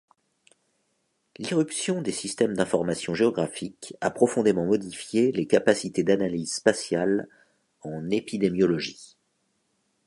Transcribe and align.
L'irruption 1.37 2.01
des 2.01 2.11
systèmes 2.11 2.55
d'information 2.55 3.13
géographique 3.13 3.93
a 4.01 4.09
profondément 4.09 4.65
modifiée 4.65 5.31
les 5.31 5.45
capacités 5.45 6.01
d'analyse 6.01 6.55
spatiale 6.55 7.27
en 7.83 8.09
épidémiologie. 8.09 9.15